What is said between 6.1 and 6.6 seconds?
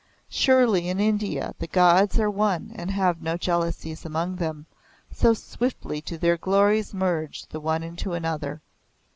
their